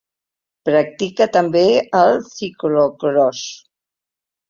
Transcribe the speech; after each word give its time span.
Practica 0.69 1.27
també 1.37 1.63
el 2.01 2.19
ciclocròs. 2.33 3.47